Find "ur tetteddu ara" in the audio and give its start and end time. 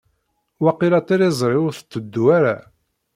1.67-2.55